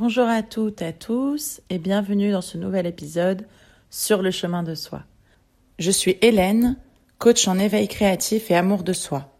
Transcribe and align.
Bonjour 0.00 0.28
à 0.28 0.44
toutes 0.44 0.80
et 0.80 0.86
à 0.86 0.92
tous 0.92 1.60
et 1.70 1.78
bienvenue 1.78 2.30
dans 2.30 2.40
ce 2.40 2.56
nouvel 2.56 2.86
épisode 2.86 3.48
sur 3.90 4.22
le 4.22 4.30
chemin 4.30 4.62
de 4.62 4.76
soi. 4.76 5.02
Je 5.80 5.90
suis 5.90 6.18
Hélène, 6.22 6.76
coach 7.18 7.48
en 7.48 7.58
éveil 7.58 7.88
créatif 7.88 8.52
et 8.52 8.54
amour 8.54 8.84
de 8.84 8.92
soi. 8.92 9.36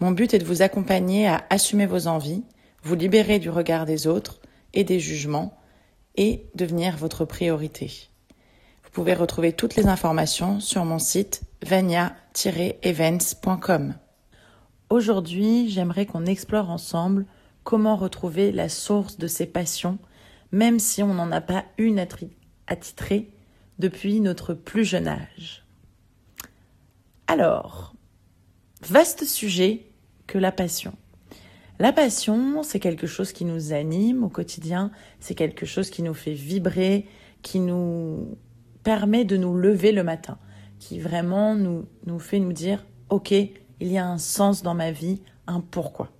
Mon 0.00 0.10
but 0.10 0.34
est 0.34 0.40
de 0.40 0.44
vous 0.44 0.62
accompagner 0.62 1.28
à 1.28 1.44
assumer 1.48 1.86
vos 1.86 2.08
envies, 2.08 2.42
vous 2.82 2.96
libérer 2.96 3.38
du 3.38 3.50
regard 3.50 3.86
des 3.86 4.08
autres 4.08 4.40
et 4.72 4.82
des 4.82 4.98
jugements 4.98 5.56
et 6.16 6.48
devenir 6.56 6.96
votre 6.96 7.24
priorité. 7.24 8.08
Vous 8.82 8.90
pouvez 8.90 9.14
retrouver 9.14 9.52
toutes 9.52 9.76
les 9.76 9.86
informations 9.86 10.58
sur 10.58 10.84
mon 10.84 10.98
site 10.98 11.42
vania-events.com. 11.64 13.94
Aujourd'hui, 14.90 15.70
j'aimerais 15.70 16.06
qu'on 16.06 16.26
explore 16.26 16.70
ensemble 16.70 17.26
comment 17.64 17.96
retrouver 17.96 18.52
la 18.52 18.68
source 18.68 19.18
de 19.18 19.26
ses 19.26 19.46
passions, 19.46 19.98
même 20.52 20.78
si 20.78 21.02
on 21.02 21.14
n'en 21.14 21.32
a 21.32 21.40
pas 21.40 21.64
une 21.78 21.98
attitrée 22.66 23.30
depuis 23.78 24.20
notre 24.20 24.54
plus 24.54 24.84
jeune 24.84 25.08
âge. 25.08 25.66
Alors, 27.26 27.94
vaste 28.82 29.24
sujet 29.24 29.86
que 30.26 30.38
la 30.38 30.52
passion. 30.52 30.94
La 31.80 31.92
passion, 31.92 32.62
c'est 32.62 32.78
quelque 32.78 33.08
chose 33.08 33.32
qui 33.32 33.44
nous 33.44 33.72
anime 33.72 34.22
au 34.22 34.28
quotidien, 34.28 34.92
c'est 35.18 35.34
quelque 35.34 35.66
chose 35.66 35.90
qui 35.90 36.02
nous 36.02 36.14
fait 36.14 36.34
vibrer, 36.34 37.08
qui 37.42 37.58
nous 37.58 38.38
permet 38.84 39.24
de 39.24 39.36
nous 39.36 39.56
lever 39.56 39.90
le 39.90 40.04
matin, 40.04 40.38
qui 40.78 41.00
vraiment 41.00 41.56
nous, 41.56 41.86
nous 42.06 42.20
fait 42.20 42.38
nous 42.38 42.52
dire, 42.52 42.86
OK, 43.08 43.32
il 43.32 43.52
y 43.80 43.98
a 43.98 44.06
un 44.06 44.18
sens 44.18 44.62
dans 44.62 44.74
ma 44.74 44.92
vie, 44.92 45.20
un 45.48 45.60
pourquoi. 45.60 46.13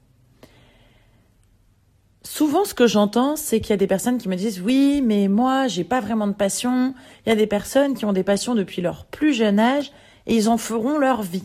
Souvent, 2.26 2.64
ce 2.64 2.72
que 2.72 2.86
j'entends, 2.86 3.36
c'est 3.36 3.60
qu'il 3.60 3.70
y 3.70 3.74
a 3.74 3.76
des 3.76 3.86
personnes 3.86 4.16
qui 4.16 4.30
me 4.30 4.36
disent 4.36 4.62
oui, 4.62 5.02
mais 5.04 5.28
moi, 5.28 5.68
j'ai 5.68 5.84
pas 5.84 6.00
vraiment 6.00 6.26
de 6.26 6.32
passion. 6.32 6.94
Il 7.24 7.28
y 7.28 7.32
a 7.32 7.36
des 7.36 7.46
personnes 7.46 7.94
qui 7.94 8.06
ont 8.06 8.14
des 8.14 8.24
passions 8.24 8.54
depuis 8.54 8.80
leur 8.80 9.04
plus 9.04 9.34
jeune 9.34 9.60
âge 9.60 9.92
et 10.26 10.34
ils 10.34 10.48
en 10.48 10.56
feront 10.56 10.98
leur 10.98 11.22
vie. 11.22 11.44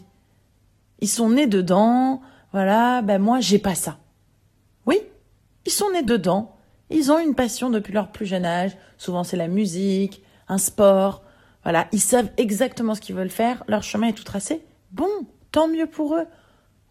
Ils 0.99 1.09
sont 1.09 1.31
nés 1.31 1.47
dedans. 1.47 2.21
Voilà, 2.53 3.01
ben 3.01 3.21
moi, 3.21 3.41
j'ai 3.41 3.59
pas 3.59 3.75
ça. 3.75 3.97
Oui, 4.85 5.01
ils 5.65 5.71
sont 5.71 5.91
nés 5.91 6.01
dedans. 6.01 6.55
Ils 6.89 7.11
ont 7.11 7.19
une 7.19 7.35
passion 7.35 7.69
depuis 7.69 7.93
leur 7.93 8.11
plus 8.11 8.25
jeune 8.25 8.45
âge. 8.45 8.77
Souvent, 8.97 9.25
c'est 9.25 9.37
la 9.37 9.49
musique, 9.49 10.23
un 10.47 10.57
sport. 10.57 11.23
Voilà, 11.63 11.87
ils 11.91 11.99
savent 11.99 12.31
exactement 12.37 12.95
ce 12.95 13.01
qu'ils 13.01 13.15
veulent 13.15 13.29
faire. 13.29 13.65
Leur 13.67 13.83
chemin 13.83 14.07
est 14.07 14.13
tout 14.13 14.23
tracé. 14.23 14.63
Bon, 14.91 15.09
tant 15.51 15.67
mieux 15.67 15.87
pour 15.87 16.15
eux. 16.15 16.25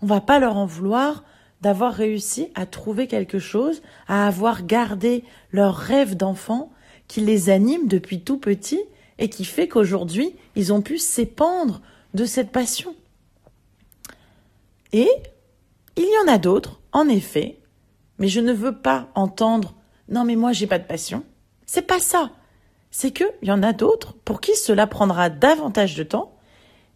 On 0.02 0.06
va 0.06 0.20
pas 0.20 0.38
leur 0.38 0.58
en 0.58 0.66
vouloir 0.66 1.24
d'avoir 1.60 1.92
réussi 1.92 2.48
à 2.54 2.66
trouver 2.66 3.06
quelque 3.06 3.38
chose, 3.38 3.82
à 4.06 4.26
avoir 4.26 4.64
gardé 4.64 5.24
leur 5.52 5.74
rêve 5.74 6.16
d'enfant 6.16 6.70
qui 7.08 7.20
les 7.20 7.50
anime 7.50 7.88
depuis 7.88 8.20
tout 8.20 8.38
petit 8.38 8.80
et 9.18 9.28
qui 9.28 9.44
fait 9.44 9.68
qu'aujourd'hui, 9.68 10.36
ils 10.54 10.72
ont 10.72 10.82
pu 10.82 10.98
s'épandre 10.98 11.80
de 12.14 12.24
cette 12.24 12.52
passion. 12.52 12.94
Et 14.92 15.08
il 15.96 16.04
y 16.04 16.28
en 16.28 16.32
a 16.32 16.38
d'autres, 16.38 16.80
en 16.92 17.08
effet, 17.08 17.58
mais 18.18 18.28
je 18.28 18.40
ne 18.40 18.52
veux 18.52 18.76
pas 18.76 19.08
entendre 19.14 19.74
non 20.08 20.24
mais 20.24 20.36
moi 20.36 20.52
j'ai 20.52 20.66
pas 20.66 20.78
de 20.78 20.86
passion. 20.86 21.24
C'est 21.66 21.86
pas 21.86 22.00
ça. 22.00 22.30
C'est 22.90 23.10
que 23.10 23.24
il 23.42 23.48
y 23.48 23.52
en 23.52 23.62
a 23.62 23.72
d'autres 23.72 24.14
pour 24.24 24.40
qui 24.40 24.56
cela 24.56 24.86
prendra 24.86 25.28
davantage 25.28 25.94
de 25.96 26.02
temps 26.02 26.36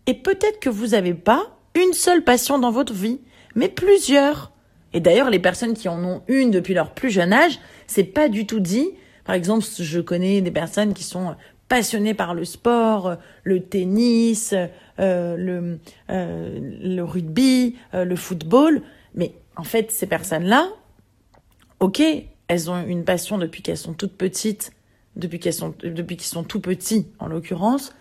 et 0.06 0.14
peut-être 0.14 0.60
que 0.60 0.70
vous 0.70 0.88
n'avez 0.88 1.14
pas 1.14 1.58
une 1.74 1.92
seule 1.92 2.24
passion 2.24 2.58
dans 2.58 2.70
votre 2.70 2.92
vie, 2.92 3.20
mais 3.54 3.68
plusieurs. 3.68 4.51
Et 4.92 5.00
d'ailleurs, 5.00 5.30
les 5.30 5.38
personnes 5.38 5.74
qui 5.74 5.88
en 5.88 6.04
ont 6.04 6.22
une 6.28 6.50
depuis 6.50 6.74
leur 6.74 6.90
plus 6.90 7.10
jeune 7.10 7.32
âge, 7.32 7.58
c'est 7.86 8.04
pas 8.04 8.28
du 8.28 8.46
tout 8.46 8.60
dit. 8.60 8.90
Par 9.24 9.34
exemple, 9.34 9.64
je 9.78 10.00
connais 10.00 10.40
des 10.40 10.50
personnes 10.50 10.94
qui 10.94 11.04
sont 11.04 11.34
passionnées 11.68 12.14
par 12.14 12.34
le 12.34 12.44
sport, 12.44 13.16
le 13.44 13.62
tennis, 13.62 14.54
euh, 14.98 15.36
le, 15.36 15.78
euh, 16.10 16.58
le 16.60 17.02
rugby, 17.02 17.76
euh, 17.94 18.04
le 18.04 18.16
football. 18.16 18.82
Mais 19.14 19.32
en 19.56 19.64
fait, 19.64 19.90
ces 19.90 20.06
personnes-là, 20.06 20.68
ok, 21.80 22.02
elles 22.48 22.70
ont 22.70 22.84
une 22.84 23.04
passion 23.04 23.38
depuis 23.38 23.62
qu'elles 23.62 23.78
sont 23.78 23.94
toutes 23.94 24.16
petites, 24.18 24.72
depuis 25.16 25.38
qu'elles 25.38 25.54
sont, 25.54 25.74
depuis 25.82 26.18
qu'ils 26.18 26.26
sont 26.26 26.44
tout 26.44 26.60
petits, 26.60 27.06
en 27.18 27.26
l'occurrence. 27.26 27.94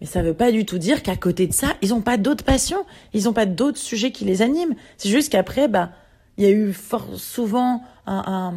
Mais 0.00 0.06
ça 0.06 0.22
veut 0.22 0.34
pas 0.34 0.52
du 0.52 0.64
tout 0.64 0.78
dire 0.78 1.02
qu'à 1.02 1.16
côté 1.16 1.48
de 1.48 1.52
ça, 1.52 1.74
ils 1.82 1.92
ont 1.92 2.00
pas 2.00 2.18
d'autres 2.18 2.44
passions, 2.44 2.86
ils 3.14 3.28
ont 3.28 3.32
pas 3.32 3.46
d'autres 3.46 3.78
sujets 3.78 4.12
qui 4.12 4.24
les 4.24 4.42
animent. 4.42 4.76
C'est 4.96 5.08
juste 5.08 5.32
qu'après, 5.32 5.66
bah, 5.66 5.90
il 6.38 6.44
y 6.44 6.46
a 6.46 6.50
eu 6.50 6.72
fort 6.72 7.16
souvent 7.16 7.82
un, 8.06 8.54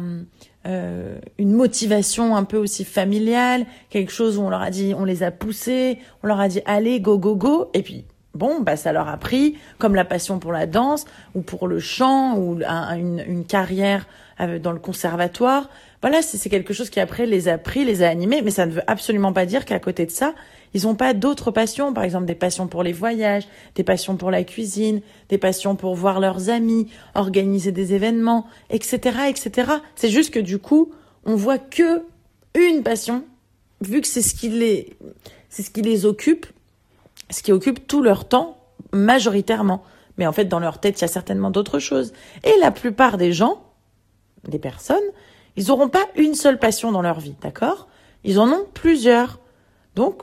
euh, 0.66 1.18
une 1.38 1.52
motivation 1.52 2.36
un 2.36 2.44
peu 2.44 2.56
aussi 2.56 2.84
familiale, 2.84 3.66
quelque 3.90 4.12
chose 4.12 4.38
où 4.38 4.42
on 4.42 4.50
leur 4.50 4.62
a 4.62 4.70
dit, 4.70 4.94
on 4.96 5.04
les 5.04 5.24
a 5.24 5.32
poussés, 5.32 5.98
on 6.22 6.28
leur 6.28 6.38
a 6.40 6.46
dit 6.46 6.62
allez 6.64 7.00
go 7.00 7.18
go 7.18 7.34
go, 7.34 7.70
et 7.74 7.82
puis 7.82 8.04
bon 8.34 8.60
bah 8.60 8.76
ça 8.76 8.92
leur 8.92 9.08
a 9.08 9.16
pris 9.16 9.58
comme 9.78 9.96
la 9.96 10.04
passion 10.04 10.38
pour 10.38 10.52
la 10.52 10.66
danse 10.66 11.04
ou 11.34 11.42
pour 11.42 11.66
le 11.66 11.80
chant 11.80 12.38
ou 12.38 12.60
une, 12.62 13.22
une 13.26 13.44
carrière 13.44 14.06
euh, 14.40 14.60
dans 14.60 14.72
le 14.72 14.78
conservatoire. 14.78 15.68
Voilà, 16.02 16.20
c'est 16.20 16.50
quelque 16.50 16.74
chose 16.74 16.90
qui 16.90 16.98
après 16.98 17.26
les 17.26 17.46
a 17.46 17.58
pris, 17.58 17.84
les 17.84 18.02
a 18.02 18.08
animés, 18.08 18.42
mais 18.42 18.50
ça 18.50 18.66
ne 18.66 18.72
veut 18.72 18.82
absolument 18.88 19.32
pas 19.32 19.46
dire 19.46 19.64
qu'à 19.64 19.78
côté 19.78 20.04
de 20.04 20.10
ça, 20.10 20.34
ils 20.74 20.82
n'ont 20.82 20.96
pas 20.96 21.14
d'autres 21.14 21.52
passions, 21.52 21.94
par 21.94 22.02
exemple 22.02 22.26
des 22.26 22.34
passions 22.34 22.66
pour 22.66 22.82
les 22.82 22.92
voyages, 22.92 23.46
des 23.76 23.84
passions 23.84 24.16
pour 24.16 24.32
la 24.32 24.42
cuisine, 24.42 25.00
des 25.28 25.38
passions 25.38 25.76
pour 25.76 25.94
voir 25.94 26.18
leurs 26.18 26.50
amis, 26.50 26.88
organiser 27.14 27.70
des 27.70 27.94
événements, 27.94 28.46
etc., 28.68 28.98
etc. 29.28 29.70
C'est 29.94 30.08
juste 30.08 30.34
que 30.34 30.40
du 30.40 30.58
coup, 30.58 30.90
on 31.24 31.36
voit 31.36 31.58
que 31.58 32.02
une 32.54 32.82
passion, 32.82 33.24
vu 33.80 34.00
que 34.00 34.08
c'est 34.08 34.22
ce 34.22 34.34
qui 34.34 34.48
les, 34.48 34.96
c'est 35.50 35.62
ce 35.62 35.70
qui 35.70 35.82
les 35.82 36.04
occupe, 36.04 36.46
ce 37.30 37.42
qui 37.42 37.52
occupe 37.52 37.86
tout 37.86 38.02
leur 38.02 38.26
temps, 38.26 38.58
majoritairement. 38.92 39.84
Mais 40.18 40.26
en 40.26 40.32
fait, 40.32 40.46
dans 40.46 40.58
leur 40.58 40.80
tête, 40.80 40.98
il 40.98 41.02
y 41.02 41.04
a 41.04 41.08
certainement 41.08 41.50
d'autres 41.50 41.78
choses. 41.78 42.12
Et 42.42 42.52
la 42.60 42.72
plupart 42.72 43.18
des 43.18 43.32
gens, 43.32 43.62
des 44.48 44.58
personnes, 44.58 44.98
ils 45.56 45.68
n'auront 45.68 45.88
pas 45.88 46.06
une 46.16 46.34
seule 46.34 46.58
passion 46.58 46.92
dans 46.92 47.02
leur 47.02 47.20
vie, 47.20 47.34
d'accord? 47.40 47.88
Ils 48.24 48.38
en 48.38 48.48
ont 48.48 48.66
plusieurs. 48.72 49.40
Donc, 49.94 50.22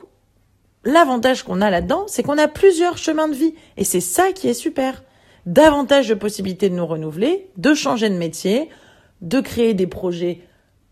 l'avantage 0.84 1.42
qu'on 1.42 1.60
a 1.60 1.70
là-dedans, 1.70 2.04
c'est 2.06 2.22
qu'on 2.22 2.38
a 2.38 2.48
plusieurs 2.48 2.98
chemins 2.98 3.28
de 3.28 3.34
vie. 3.34 3.54
Et 3.76 3.84
c'est 3.84 4.00
ça 4.00 4.32
qui 4.32 4.48
est 4.48 4.54
super. 4.54 5.04
Davantage 5.46 6.08
de 6.08 6.14
possibilités 6.14 6.68
de 6.68 6.74
nous 6.74 6.86
renouveler, 6.86 7.48
de 7.56 7.74
changer 7.74 8.08
de 8.10 8.16
métier, 8.16 8.68
de 9.20 9.40
créer 9.40 9.74
des 9.74 9.86
projets 9.86 10.42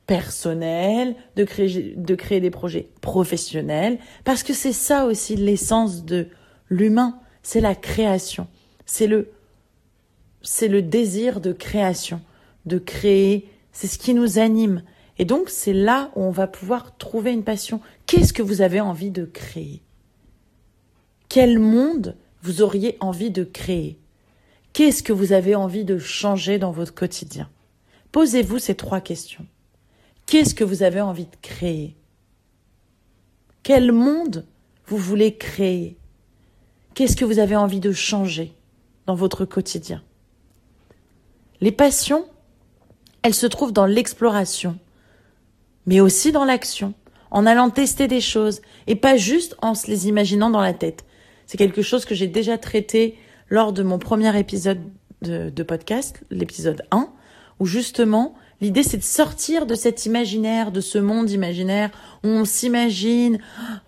personnels, 0.06 1.14
de 1.36 1.44
créer, 1.44 1.94
de 1.96 2.14
créer 2.14 2.40
des 2.40 2.50
projets 2.50 2.88
professionnels, 3.02 3.98
parce 4.24 4.42
que 4.42 4.54
c'est 4.54 4.72
ça 4.72 5.04
aussi 5.04 5.36
l'essence 5.36 6.04
de 6.04 6.28
l'humain, 6.70 7.18
c'est 7.42 7.60
la 7.60 7.74
création, 7.74 8.46
c'est 8.86 9.06
le, 9.06 9.30
c'est 10.40 10.68
le 10.68 10.80
désir 10.80 11.40
de 11.40 11.52
création, 11.52 12.22
de 12.64 12.78
créer, 12.78 13.50
c'est 13.72 13.86
ce 13.86 13.98
qui 13.98 14.14
nous 14.14 14.38
anime. 14.38 14.82
Et 15.18 15.24
donc, 15.24 15.50
c'est 15.50 15.72
là 15.72 16.10
où 16.14 16.22
on 16.22 16.30
va 16.30 16.46
pouvoir 16.46 16.96
trouver 16.96 17.32
une 17.32 17.44
passion. 17.44 17.80
Qu'est-ce 18.06 18.32
que 18.32 18.42
vous 18.42 18.60
avez 18.60 18.80
envie 18.80 19.10
de 19.10 19.24
créer? 19.24 19.82
Quel 21.28 21.58
monde 21.58 22.16
vous 22.42 22.62
auriez 22.62 22.96
envie 23.00 23.30
de 23.30 23.44
créer? 23.44 23.98
Qu'est-ce 24.72 25.02
que 25.02 25.12
vous 25.12 25.32
avez 25.32 25.54
envie 25.54 25.84
de 25.84 25.98
changer 25.98 26.58
dans 26.58 26.70
votre 26.70 26.94
quotidien? 26.94 27.50
Posez-vous 28.12 28.58
ces 28.58 28.74
trois 28.74 29.00
questions. 29.00 29.46
Qu'est-ce 30.26 30.54
que 30.54 30.64
vous 30.64 30.82
avez 30.82 31.00
envie 31.00 31.26
de 31.26 31.36
créer? 31.42 31.96
Quel 33.62 33.92
monde 33.92 34.46
vous 34.86 34.96
voulez 34.98 35.36
créer? 35.36 35.98
Qu'est-ce 36.94 37.16
que 37.16 37.24
vous 37.24 37.38
avez 37.38 37.56
envie 37.56 37.80
de 37.80 37.92
changer 37.92 38.54
dans 39.06 39.14
votre 39.14 39.44
quotidien? 39.44 40.02
Les 41.60 41.72
passions, 41.72 42.26
elles 43.22 43.34
se 43.34 43.46
trouvent 43.46 43.72
dans 43.72 43.86
l'exploration, 43.86 44.78
mais 45.86 46.00
aussi 46.00 46.32
dans 46.32 46.44
l'action, 46.44 46.94
en 47.30 47.46
allant 47.46 47.70
tester 47.70 48.08
des 48.08 48.20
choses 48.20 48.60
et 48.86 48.94
pas 48.94 49.16
juste 49.16 49.56
en 49.60 49.74
se 49.74 49.86
les 49.86 50.08
imaginant 50.08 50.50
dans 50.50 50.60
la 50.60 50.72
tête. 50.72 51.04
C'est 51.46 51.58
quelque 51.58 51.82
chose 51.82 52.04
que 52.04 52.14
j'ai 52.14 52.26
déjà 52.26 52.58
traité 52.58 53.18
lors 53.48 53.72
de 53.72 53.82
mon 53.82 53.98
premier 53.98 54.38
épisode 54.38 54.80
de, 55.22 55.62
podcast, 55.62 56.20
l'épisode 56.30 56.82
1, 56.90 57.08
où 57.58 57.66
justement 57.66 58.34
l'idée 58.60 58.82
c'est 58.82 58.98
de 58.98 59.02
sortir 59.02 59.66
de 59.66 59.74
cet 59.74 60.06
imaginaire, 60.06 60.70
de 60.70 60.80
ce 60.80 60.98
monde 60.98 61.30
imaginaire 61.30 61.90
où 62.22 62.28
on 62.28 62.44
s'imagine, 62.44 63.38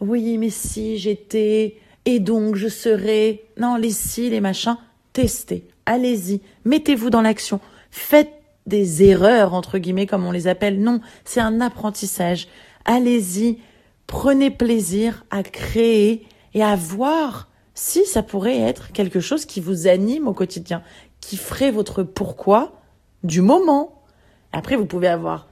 oui 0.00 0.38
mais 0.38 0.50
si 0.50 0.98
j'étais, 0.98 1.76
et 2.04 2.18
donc 2.18 2.56
je 2.56 2.68
serais, 2.68 3.44
non 3.58 3.76
les 3.76 3.90
si, 3.90 4.30
les 4.30 4.40
machins, 4.40 4.76
testez, 5.12 5.68
allez-y, 5.86 6.40
mettez-vous 6.64 7.10
dans 7.10 7.22
l'action, 7.22 7.60
faites 7.90 8.39
des 8.70 9.02
erreurs, 9.02 9.52
entre 9.52 9.76
guillemets, 9.76 10.06
comme 10.06 10.24
on 10.24 10.32
les 10.32 10.48
appelle. 10.48 10.80
Non, 10.80 11.00
c'est 11.26 11.40
un 11.40 11.60
apprentissage. 11.60 12.48
Allez-y, 12.86 13.58
prenez 14.06 14.50
plaisir 14.50 15.26
à 15.30 15.42
créer 15.42 16.26
et 16.54 16.62
à 16.62 16.76
voir 16.76 17.50
si 17.74 18.06
ça 18.06 18.22
pourrait 18.22 18.58
être 18.58 18.92
quelque 18.92 19.20
chose 19.20 19.44
qui 19.44 19.60
vous 19.60 19.86
anime 19.86 20.26
au 20.26 20.32
quotidien, 20.32 20.82
qui 21.20 21.36
ferait 21.36 21.70
votre 21.70 22.02
pourquoi 22.02 22.80
du 23.22 23.42
moment. 23.42 24.02
Après, 24.52 24.76
vous 24.76 24.86
pouvez 24.86 25.08
avoir 25.08 25.48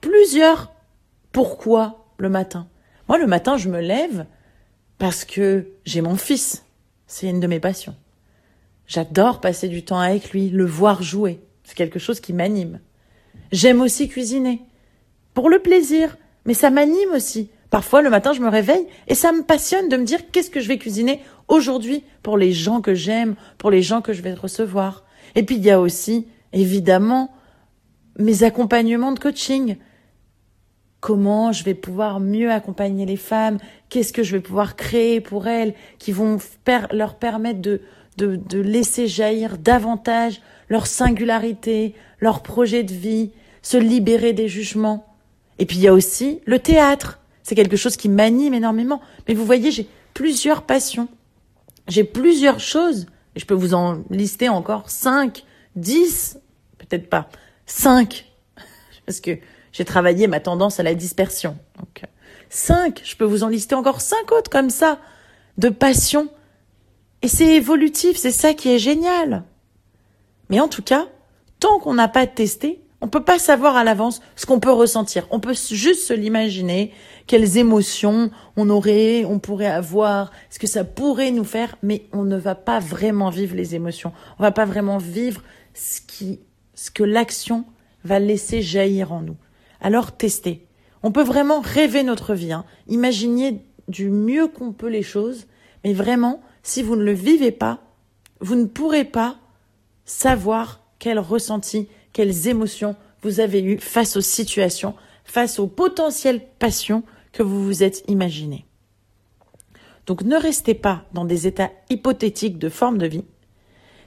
plusieurs 0.00 0.72
pourquoi 1.32 2.06
le 2.18 2.28
matin. 2.28 2.66
Moi, 3.08 3.18
le 3.18 3.26
matin, 3.26 3.56
je 3.56 3.68
me 3.68 3.80
lève 3.80 4.26
parce 4.98 5.24
que 5.24 5.68
j'ai 5.84 6.00
mon 6.00 6.16
fils. 6.16 6.64
C'est 7.06 7.28
une 7.28 7.40
de 7.40 7.46
mes 7.46 7.60
passions. 7.60 7.94
J'adore 8.86 9.40
passer 9.40 9.68
du 9.68 9.84
temps 9.84 9.98
avec 9.98 10.30
lui, 10.30 10.48
le 10.48 10.64
voir 10.64 11.02
jouer. 11.02 11.40
C'est 11.66 11.74
quelque 11.74 11.98
chose 11.98 12.20
qui 12.20 12.32
m'anime. 12.32 12.78
J'aime 13.50 13.80
aussi 13.80 14.08
cuisiner. 14.08 14.62
Pour 15.34 15.50
le 15.50 15.58
plaisir. 15.58 16.16
Mais 16.44 16.54
ça 16.54 16.70
m'anime 16.70 17.10
aussi. 17.12 17.50
Parfois, 17.70 18.02
le 18.02 18.08
matin, 18.08 18.32
je 18.32 18.40
me 18.40 18.48
réveille 18.48 18.86
et 19.08 19.16
ça 19.16 19.32
me 19.32 19.42
passionne 19.42 19.88
de 19.88 19.96
me 19.96 20.04
dire 20.04 20.30
qu'est-ce 20.30 20.50
que 20.50 20.60
je 20.60 20.68
vais 20.68 20.78
cuisiner 20.78 21.20
aujourd'hui 21.48 22.04
pour 22.22 22.38
les 22.38 22.52
gens 22.52 22.80
que 22.80 22.94
j'aime, 22.94 23.34
pour 23.58 23.72
les 23.72 23.82
gens 23.82 24.00
que 24.00 24.12
je 24.12 24.22
vais 24.22 24.32
recevoir. 24.32 25.04
Et 25.34 25.42
puis, 25.42 25.56
il 25.56 25.64
y 25.64 25.70
a 25.72 25.80
aussi, 25.80 26.28
évidemment, 26.52 27.34
mes 28.16 28.44
accompagnements 28.44 29.10
de 29.10 29.18
coaching. 29.18 29.76
Comment 31.00 31.50
je 31.50 31.64
vais 31.64 31.74
pouvoir 31.74 32.20
mieux 32.20 32.52
accompagner 32.52 33.06
les 33.06 33.16
femmes? 33.16 33.58
Qu'est-ce 33.88 34.12
que 34.12 34.22
je 34.22 34.36
vais 34.36 34.40
pouvoir 34.40 34.76
créer 34.76 35.20
pour 35.20 35.48
elles 35.48 35.74
qui 35.98 36.12
vont 36.12 36.38
leur 36.92 37.16
permettre 37.16 37.60
de, 37.60 37.80
de, 38.16 38.36
de 38.36 38.60
laisser 38.60 39.06
jaillir 39.06 39.58
davantage 39.58 40.40
leur 40.68 40.86
singularité, 40.86 41.94
leur 42.20 42.42
projet 42.42 42.82
de 42.82 42.92
vie, 42.92 43.30
se 43.62 43.76
libérer 43.76 44.32
des 44.32 44.48
jugements. 44.48 45.06
Et 45.58 45.66
puis 45.66 45.76
il 45.76 45.82
y 45.82 45.88
a 45.88 45.92
aussi 45.92 46.40
le 46.46 46.58
théâtre. 46.58 47.20
C'est 47.42 47.54
quelque 47.54 47.76
chose 47.76 47.96
qui 47.96 48.08
m'anime 48.08 48.54
énormément. 48.54 49.00
Mais 49.28 49.34
vous 49.34 49.44
voyez, 49.44 49.70
j'ai 49.70 49.88
plusieurs 50.14 50.62
passions. 50.62 51.08
J'ai 51.88 52.04
plusieurs 52.04 52.60
choses. 52.60 53.06
Et 53.34 53.40
je 53.40 53.46
peux 53.46 53.54
vous 53.54 53.74
en 53.74 54.02
lister 54.10 54.48
encore 54.48 54.90
cinq, 54.90 55.44
dix, 55.76 56.38
peut-être 56.78 57.08
pas, 57.08 57.28
cinq. 57.66 58.26
Parce 59.06 59.20
que 59.20 59.38
j'ai 59.72 59.84
travaillé 59.84 60.26
ma 60.26 60.40
tendance 60.40 60.80
à 60.80 60.82
la 60.82 60.94
dispersion. 60.94 61.56
Donc, 61.78 62.02
cinq. 62.50 63.02
Je 63.04 63.14
peux 63.14 63.24
vous 63.24 63.44
en 63.44 63.48
lister 63.48 63.74
encore 63.74 64.00
cinq 64.00 64.32
autres 64.32 64.50
comme 64.50 64.70
ça. 64.70 64.98
De 65.58 65.68
passions. 65.68 66.28
Et 67.22 67.28
c'est 67.28 67.54
évolutif. 67.54 68.16
C'est 68.16 68.30
ça 68.30 68.54
qui 68.54 68.70
est 68.70 68.78
génial. 68.78 69.44
Mais 70.50 70.60
en 70.60 70.68
tout 70.68 70.82
cas, 70.82 71.06
tant 71.60 71.78
qu'on 71.78 71.94
n'a 71.94 72.08
pas 72.08 72.26
testé, 72.26 72.80
on 73.00 73.08
peut 73.08 73.22
pas 73.22 73.38
savoir 73.38 73.76
à 73.76 73.84
l'avance 73.84 74.20
ce 74.36 74.46
qu'on 74.46 74.60
peut 74.60 74.72
ressentir. 74.72 75.26
On 75.30 75.40
peut 75.40 75.54
juste 75.54 76.02
se 76.02 76.14
l'imaginer, 76.14 76.92
quelles 77.26 77.58
émotions 77.58 78.30
on 78.56 78.70
aurait, 78.70 79.24
on 79.24 79.38
pourrait 79.38 79.66
avoir, 79.66 80.30
ce 80.50 80.58
que 80.58 80.66
ça 80.66 80.84
pourrait 80.84 81.30
nous 81.30 81.44
faire, 81.44 81.76
mais 81.82 82.06
on 82.12 82.24
ne 82.24 82.36
va 82.36 82.54
pas 82.54 82.78
vraiment 82.78 83.30
vivre 83.30 83.54
les 83.54 83.74
émotions. 83.74 84.12
On 84.38 84.42
va 84.42 84.52
pas 84.52 84.64
vraiment 84.64 84.98
vivre 84.98 85.42
ce 85.74 86.00
qui, 86.00 86.40
ce 86.74 86.90
que 86.90 87.04
l'action 87.04 87.64
va 88.04 88.18
laisser 88.18 88.62
jaillir 88.62 89.12
en 89.12 89.20
nous. 89.20 89.36
Alors 89.80 90.16
testez. 90.16 90.66
On 91.02 91.12
peut 91.12 91.22
vraiment 91.22 91.60
rêver 91.60 92.02
notre 92.02 92.34
vie, 92.34 92.52
hein. 92.52 92.64
imaginer 92.88 93.62
du 93.88 94.10
mieux 94.10 94.48
qu'on 94.48 94.72
peut 94.72 94.88
les 94.88 95.02
choses, 95.02 95.46
mais 95.84 95.92
vraiment, 95.92 96.40
si 96.66 96.82
vous 96.82 96.96
ne 96.96 97.04
le 97.04 97.12
vivez 97.12 97.52
pas, 97.52 97.78
vous 98.40 98.56
ne 98.56 98.64
pourrez 98.64 99.04
pas 99.04 99.36
savoir 100.04 100.80
quel 100.98 101.20
ressenti, 101.20 101.88
quelles 102.12 102.48
émotions 102.48 102.96
vous 103.22 103.38
avez 103.38 103.62
eues 103.62 103.78
face 103.78 104.16
aux 104.16 104.20
situations, 104.20 104.94
face 105.24 105.60
aux 105.60 105.68
potentielles 105.68 106.44
passions 106.58 107.04
que 107.30 107.44
vous 107.44 107.64
vous 107.64 107.84
êtes 107.84 108.02
imaginées. 108.08 108.66
Donc 110.06 110.22
ne 110.22 110.36
restez 110.36 110.74
pas 110.74 111.04
dans 111.14 111.24
des 111.24 111.46
états 111.46 111.70
hypothétiques 111.88 112.58
de 112.58 112.68
forme 112.68 112.98
de 112.98 113.06
vie. 113.06 113.24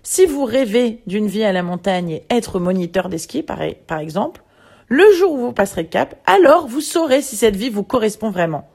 Si 0.03 0.25
vous 0.25 0.43
rêvez 0.43 1.01
d'une 1.07 1.27
vie 1.27 1.45
à 1.45 1.53
la 1.53 1.63
montagne 1.63 2.09
et 2.09 2.25
être 2.29 2.59
moniteur 2.59 3.07
des 3.07 3.19
skis, 3.19 3.41
par, 3.41 3.59
par 3.87 3.99
exemple, 3.99 4.43
le 4.89 5.09
jour 5.13 5.31
où 5.31 5.37
vous 5.37 5.53
passerez 5.53 5.83
le 5.83 5.87
cap, 5.87 6.19
alors 6.25 6.67
vous 6.67 6.81
saurez 6.81 7.21
si 7.21 7.37
cette 7.37 7.55
vie 7.55 7.69
vous 7.69 7.83
correspond 7.83 8.31
vraiment. 8.31 8.67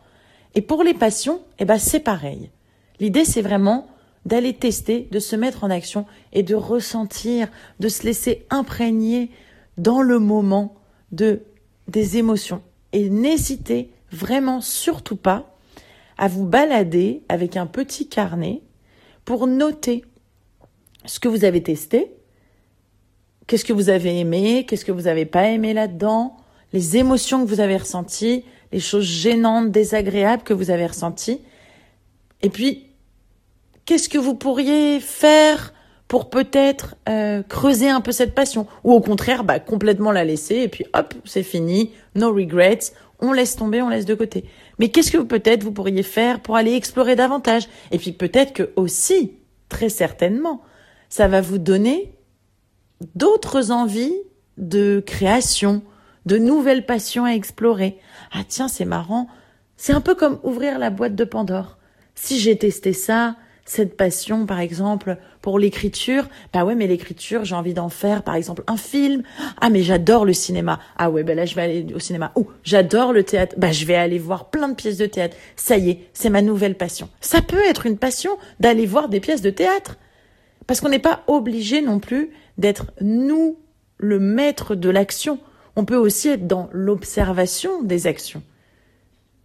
Et 0.55 0.63
pour 0.63 0.83
les 0.85 0.95
passions, 0.95 1.43
eh 1.59 1.67
ben 1.67 1.77
c'est 1.77 2.01
pareil. 2.01 2.51
L'idée 3.01 3.25
c'est 3.25 3.43
vraiment 3.43 3.87
d'aller 4.25 4.55
tester, 4.55 5.09
de 5.11 5.19
se 5.19 5.37
mettre 5.37 5.65
en 5.65 5.71
action 5.71 6.07
et 6.33 6.43
de 6.43 6.55
ressentir, 6.55 7.49
de 7.81 7.89
se 7.89 8.05
laisser 8.05 8.47
imprégner 8.51 9.31
dans 9.77 10.03
le 10.03 10.19
moment 10.19 10.75
de 11.13 11.43
des 11.89 12.17
émotions. 12.17 12.63
Et 12.93 13.11
n'hésitez 13.11 13.91
vraiment 14.11 14.61
surtout 14.61 15.17
pas 15.17 15.55
à 16.17 16.29
vous 16.29 16.47
balader 16.47 17.23
avec 17.29 17.57
un 17.57 17.67
petit 17.67 18.09
carnet 18.09 18.63
pour 19.25 19.47
noter 19.47 20.05
ce 21.05 21.21
que 21.21 21.29
vous 21.29 21.45
avez 21.45 21.63
testé, 21.63 22.13
qu'est-ce 23.47 23.65
que 23.65 23.73
vous 23.73 23.91
avez 23.91 24.19
aimé, 24.19 24.65
qu'est-ce 24.67 24.85
que 24.85 24.93
vous 24.93 25.03
n'avez 25.03 25.27
pas 25.27 25.49
aimé 25.49 25.75
là-dedans, 25.75 26.37
les 26.73 26.97
émotions 26.97 27.45
que 27.45 27.49
vous 27.49 27.61
avez 27.61 27.77
ressenties, 27.77 28.45
les 28.73 28.81
choses 28.81 29.05
gênantes, 29.05 29.71
désagréables 29.71 30.43
que 30.43 30.55
vous 30.55 30.71
avez 30.71 30.87
ressenties. 30.87 31.41
Et 32.43 32.51
puis, 32.51 32.87
qu'est-ce 33.85 34.09
que 34.09 34.19
vous 34.19 34.35
pourriez 34.35 35.01
faire 35.01 35.73
pour 36.09 36.31
peut-être 36.31 36.97
euh, 37.09 37.43
creuser 37.43 37.89
un 37.89 38.01
peu 38.01 38.13
cette 38.13 38.35
passion? 38.35 38.67
Ou 38.85 38.93
au 38.93 39.01
contraire 39.01 39.45
bah, 39.45 39.59
complètement 39.59 40.13
la 40.13 40.25
laisser 40.25 40.57
et 40.57 40.69
puis 40.69 40.85
hop 40.95 41.15
c'est 41.25 41.43
fini. 41.43 41.93
No 42.15 42.33
regrets. 42.33 42.81
On 43.21 43.33
laisse 43.33 43.57
tomber 43.57 43.83
on 43.83 43.89
laisse 43.89 44.05
de 44.05 44.15
côté. 44.15 44.45
Mais 44.79 44.89
qu'est-ce 44.91 45.11
que 45.11 45.19
peut-être 45.19 45.63
vous 45.63 45.73
pourriez 45.73 46.03
faire 46.03 46.41
pour 46.41 46.57
aller 46.57 46.75
explorer 46.75 47.17
davantage? 47.17 47.69
Et 47.91 47.99
puis 47.99 48.13
peut-être 48.13 48.53
que 48.53 48.71
aussi 48.77 49.39
très 49.69 49.89
certainement 49.89 50.63
ça 51.09 51.29
va 51.29 51.41
vous 51.41 51.59
donner 51.59 52.15
d'autres 53.15 53.71
envies 53.71 54.15
de 54.59 55.03
création 55.05 55.83
de 56.27 56.39
nouvelles 56.39 56.87
passions 56.87 57.25
à 57.25 57.31
explorer. 57.31 57.99
Ah 58.33 58.43
tiens 58.47 58.69
c'est 58.69 58.85
marrant. 58.85 59.29
C'est 59.77 59.93
un 59.93 60.01
peu 60.01 60.15
comme 60.15 60.39
ouvrir 60.45 60.79
la 60.79 60.91
boîte 60.91 61.15
de 61.15 61.25
Pandore 61.25 61.79
si 62.15 62.39
j'ai 62.39 62.57
testé 62.57 62.93
ça 62.93 63.37
cette 63.65 63.97
passion, 63.97 64.47
par 64.47 64.61
exemple, 64.61 65.17
pour 65.41 65.59
l'écriture. 65.59 66.29
Bah 66.53 66.65
ouais, 66.65 66.75
mais 66.75 66.87
l'écriture, 66.87 67.45
j'ai 67.45 67.55
envie 67.55 67.75
d'en 67.75 67.89
faire, 67.89 68.23
par 68.23 68.35
exemple, 68.35 68.63
un 68.67 68.77
film. 68.77 69.23
Ah, 69.61 69.71
mais 69.71 69.83
j'adore 69.83 70.25
le 70.25 70.33
cinéma. 70.33 70.81
Ah 70.97 71.11
ouais, 71.11 71.23
ben 71.23 71.37
là, 71.37 71.47
je 71.47 71.55
vais 71.55 71.63
aller 71.63 71.87
au 71.95 71.99
cinéma. 71.99 72.33
Oh, 72.35 72.47
j'adore 72.63 73.13
le 73.13 73.23
théâtre. 73.23 73.55
Bah, 73.59 73.73
je 73.73 73.87
vais 73.87 73.95
aller 73.95 74.19
voir 74.19 74.51
plein 74.51 74.69
de 74.69 74.75
pièces 74.75 74.99
de 74.99 75.07
théâtre. 75.07 75.37
Ça 75.57 75.79
y 75.79 75.91
est, 75.91 76.09
c'est 76.13 76.31
ma 76.31 76.43
nouvelle 76.43 76.77
passion. 76.77 77.09
Ça 77.21 77.41
peut 77.41 77.65
être 77.67 77.87
une 77.87 77.97
passion 77.97 78.33
d'aller 78.61 78.87
voir 78.87 79.09
des 79.09 79.21
pièces 79.21 79.43
de 79.43 79.51
théâtre. 79.51 79.97
Parce 80.67 80.81
qu'on 80.81 80.89
n'est 80.89 80.99
pas 80.99 81.23
obligé 81.27 81.83
non 81.83 82.01
plus 82.01 82.31
d'être 82.59 82.93
nous 83.01 83.59
le 83.97 84.19
maître 84.19 84.75
de 84.75 84.91
l'action. 84.91 85.39
On 85.77 85.85
peut 85.85 85.97
aussi 85.97 86.29
être 86.29 86.47
dans 86.47 86.69
l'observation 86.73 87.83
des 87.83 88.07
actions. 88.07 88.43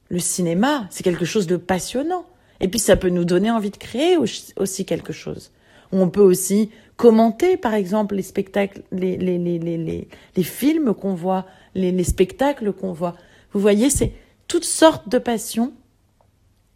Le 0.09 0.19
cinéma, 0.19 0.87
c'est 0.89 1.03
quelque 1.03 1.25
chose 1.25 1.47
de 1.47 1.57
passionnant. 1.57 2.25
Et 2.61 2.67
puis 2.67 2.79
ça 2.79 2.95
peut 2.95 3.09
nous 3.09 3.25
donner 3.25 3.51
envie 3.51 3.69
de 3.69 3.77
créer 3.77 4.17
aussi 4.17 4.85
quelque 4.85 5.13
chose. 5.13 5.51
On 5.91 6.09
peut 6.09 6.21
aussi 6.21 6.69
commenter, 6.97 7.57
par 7.57 7.73
exemple, 7.73 8.15
les 8.15 8.21
spectacles, 8.21 8.83
les, 8.91 10.07
films 10.43 10.93
qu'on 10.93 11.13
voit, 11.13 11.45
les 11.73 12.03
spectacles 12.03 12.73
qu'on 12.73 12.93
voit. 12.93 13.15
Vous 13.53 13.59
voyez, 13.59 13.89
c'est 13.89 14.13
toutes 14.47 14.65
sortes 14.65 15.09
de 15.09 15.17
passions. 15.17 15.73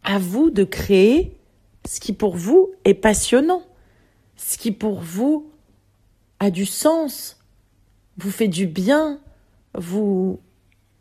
À 0.02 0.18
vous 0.18 0.50
de 0.50 0.64
créer 0.64 1.36
ce 1.86 2.00
qui 2.00 2.12
pour 2.12 2.36
vous 2.36 2.70
est 2.84 2.94
passionnant, 2.94 3.62
ce 4.36 4.58
qui 4.58 4.70
pour 4.72 5.00
vous 5.00 5.50
a 6.40 6.50
du 6.50 6.66
sens, 6.66 7.38
vous 8.18 8.30
fait 8.30 8.48
du 8.48 8.66
bien, 8.66 9.18
vous 9.74 10.40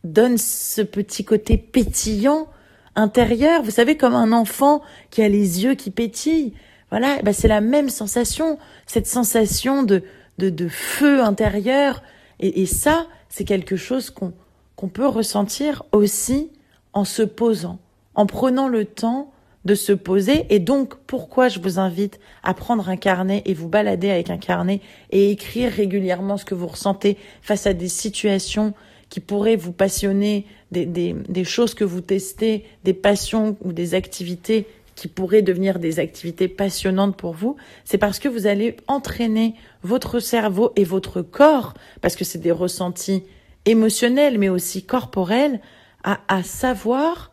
donne 0.03 0.37
ce 0.37 0.81
petit 0.81 1.25
côté 1.25 1.57
pétillant 1.57 2.47
intérieur, 2.95 3.63
vous 3.63 3.71
savez, 3.71 3.97
comme 3.97 4.15
un 4.15 4.31
enfant 4.31 4.81
qui 5.09 5.21
a 5.21 5.29
les 5.29 5.63
yeux 5.63 5.75
qui 5.75 5.91
pétillent. 5.91 6.53
Voilà, 6.89 7.17
bah 7.23 7.33
c'est 7.33 7.47
la 7.47 7.61
même 7.61 7.89
sensation, 7.89 8.59
cette 8.85 9.07
sensation 9.07 9.83
de, 9.83 10.03
de, 10.37 10.49
de 10.49 10.67
feu 10.67 11.21
intérieur. 11.21 12.03
Et, 12.39 12.61
et 12.61 12.65
ça, 12.65 13.07
c'est 13.29 13.45
quelque 13.45 13.75
chose 13.75 14.09
qu'on 14.09 14.33
qu'on 14.75 14.89
peut 14.89 15.07
ressentir 15.07 15.83
aussi 15.91 16.51
en 16.93 17.05
se 17.05 17.21
posant, 17.21 17.79
en 18.15 18.25
prenant 18.25 18.67
le 18.67 18.85
temps 18.85 19.31
de 19.65 19.75
se 19.75 19.93
poser. 19.93 20.45
Et 20.49 20.59
donc, 20.59 20.95
pourquoi 21.07 21.47
je 21.47 21.59
vous 21.59 21.79
invite 21.79 22.19
à 22.43 22.53
prendre 22.53 22.89
un 22.89 22.97
carnet 22.97 23.43
et 23.45 23.53
vous 23.53 23.69
balader 23.69 24.11
avec 24.11 24.29
un 24.29 24.37
carnet 24.37 24.81
et 25.09 25.31
écrire 25.31 25.71
régulièrement 25.71 26.37
ce 26.37 26.45
que 26.45 26.55
vous 26.55 26.67
ressentez 26.67 27.17
face 27.41 27.65
à 27.65 27.73
des 27.73 27.87
situations 27.87 28.73
qui 29.13 29.19
pourraient 29.19 29.57
vous 29.57 29.73
passionner, 29.73 30.47
des, 30.71 30.87
des, 30.87 31.13
des 31.13 31.43
choses 31.43 31.75
que 31.75 31.83
vous 31.83 32.01
testez, 32.01 32.65
des 32.83 32.95
passions 32.95 33.57
ou 33.61 33.71
des 33.71 33.93
activités 33.93 34.65
qui 34.95 35.07
pourraient 35.07 35.43
devenir 35.43 35.77
des 35.77 35.99
activités 35.99 36.47
passionnantes 36.47 37.15
pour 37.15 37.33
vous, 37.33 37.55
c'est 37.85 37.99
parce 37.99 38.17
que 38.17 38.27
vous 38.27 38.47
allez 38.47 38.75
entraîner 38.87 39.53
votre 39.83 40.19
cerveau 40.19 40.73
et 40.75 40.83
votre 40.83 41.21
corps, 41.21 41.75
parce 42.01 42.15
que 42.15 42.25
c'est 42.25 42.39
des 42.39 42.51
ressentis 42.51 43.21
émotionnels 43.65 44.39
mais 44.39 44.49
aussi 44.49 44.81
corporels, 44.81 45.61
à, 46.03 46.21
à 46.27 46.41
savoir 46.41 47.31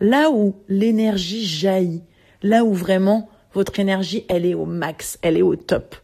là 0.00 0.30
où 0.30 0.56
l'énergie 0.70 1.44
jaillit, 1.44 2.04
là 2.42 2.64
où 2.64 2.72
vraiment 2.72 3.28
votre 3.52 3.78
énergie, 3.80 4.24
elle 4.30 4.46
est 4.46 4.54
au 4.54 4.64
max, 4.64 5.18
elle 5.20 5.36
est 5.36 5.42
au 5.42 5.56
top. 5.56 5.94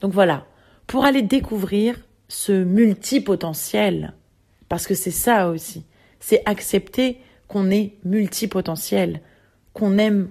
Donc 0.00 0.14
voilà, 0.14 0.46
pour 0.86 1.04
aller 1.04 1.20
découvrir 1.20 1.98
ce 2.32 2.64
multipotentiel, 2.64 4.14
Parce 4.70 4.86
que 4.86 4.94
c'est 4.94 5.10
ça 5.10 5.50
aussi. 5.50 5.84
C'est 6.18 6.40
accepter 6.46 7.18
qu'on 7.46 7.70
est 7.70 7.92
multipotentiel, 8.04 9.20
qu'on 9.74 9.98
aime 9.98 10.30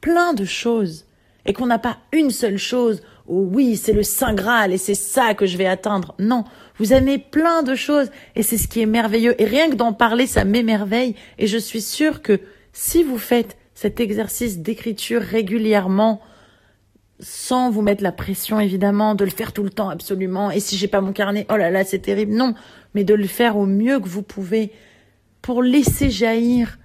plein 0.00 0.32
de 0.32 0.46
choses 0.46 1.04
et 1.44 1.52
qu'on 1.52 1.66
n'a 1.66 1.78
pas 1.78 1.98
une 2.12 2.30
seule 2.30 2.56
chose 2.56 3.02
où 3.26 3.50
oui, 3.52 3.76
c'est 3.76 3.92
le 3.92 4.02
Saint 4.02 4.32
Graal 4.32 4.72
et 4.72 4.78
c'est 4.78 4.94
ça 4.94 5.34
que 5.34 5.44
je 5.44 5.58
vais 5.58 5.66
atteindre. 5.66 6.14
Non, 6.18 6.44
vous 6.78 6.94
aimez 6.94 7.18
plein 7.18 7.62
de 7.62 7.74
choses 7.74 8.10
et 8.34 8.42
c'est 8.42 8.56
ce 8.56 8.66
qui 8.66 8.80
est 8.80 8.86
merveilleux. 8.86 9.38
Et 9.38 9.44
rien 9.44 9.68
que 9.68 9.76
d'en 9.76 9.92
parler, 9.92 10.26
ça 10.26 10.46
m'émerveille. 10.46 11.16
Et 11.36 11.46
je 11.46 11.58
suis 11.58 11.82
sûre 11.82 12.22
que 12.22 12.40
si 12.72 13.02
vous 13.02 13.18
faites 13.18 13.58
cet 13.74 14.00
exercice 14.00 14.60
d'écriture 14.60 15.20
régulièrement, 15.20 16.22
sans 17.22 17.70
vous 17.70 17.82
mettre 17.82 18.02
la 18.02 18.12
pression 18.12 18.60
évidemment 18.60 19.14
de 19.14 19.24
le 19.24 19.30
faire 19.30 19.52
tout 19.52 19.62
le 19.62 19.70
temps 19.70 19.88
absolument. 19.88 20.50
Et 20.50 20.60
si 20.60 20.76
j'ai 20.76 20.88
pas 20.88 21.00
mon 21.00 21.12
carnet 21.12 21.46
oh 21.50 21.56
là 21.56 21.70
là 21.70 21.84
c'est 21.84 22.00
terrible. 22.00 22.32
Non 22.32 22.54
mais 22.94 23.04
de 23.04 23.14
le 23.14 23.26
faire 23.26 23.56
au 23.56 23.66
mieux 23.66 24.00
que 24.00 24.08
vous 24.08 24.22
pouvez 24.22 24.72
pour 25.40 25.62
laisser 25.62 26.10
jaillir 26.10 26.78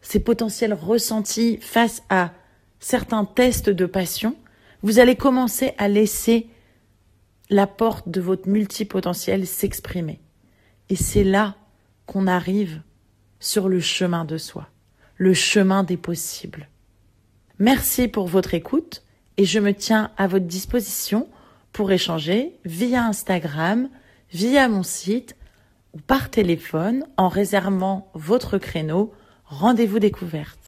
ces 0.00 0.20
potentiels 0.20 0.74
ressentis 0.74 1.58
face 1.60 2.02
à 2.08 2.32
certains 2.80 3.24
tests 3.24 3.70
de 3.70 3.86
passion 3.86 4.36
vous 4.82 4.98
allez 4.98 5.16
commencer 5.16 5.72
à 5.78 5.88
laisser 5.88 6.48
la 7.48 7.66
porte 7.66 8.08
de 8.08 8.20
votre 8.20 8.48
multipotentiel 8.48 9.46
s'exprimer. 9.46 10.20
Et 10.90 10.96
c'est 10.96 11.24
là 11.24 11.56
qu'on 12.04 12.26
arrive 12.26 12.82
sur 13.40 13.68
le 13.68 13.80
chemin 13.80 14.26
de 14.26 14.36
soi 14.36 14.68
le 15.16 15.34
chemin 15.34 15.84
des 15.84 15.96
possibles. 15.96 16.68
Merci 17.58 18.08
pour 18.08 18.26
votre 18.26 18.54
écoute 18.54 19.03
et 19.36 19.44
je 19.44 19.58
me 19.58 19.74
tiens 19.74 20.10
à 20.16 20.26
votre 20.26 20.46
disposition 20.46 21.28
pour 21.72 21.90
échanger 21.90 22.58
via 22.64 23.04
Instagram, 23.04 23.88
via 24.32 24.68
mon 24.68 24.82
site 24.82 25.36
ou 25.92 25.98
par 25.98 26.30
téléphone 26.30 27.04
en 27.16 27.28
réservant 27.28 28.10
votre 28.14 28.58
créneau. 28.58 29.12
Rendez-vous 29.44 29.98
découverte. 29.98 30.58